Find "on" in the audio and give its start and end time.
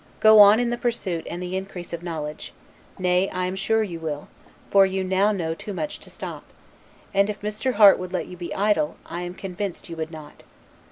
0.39-0.59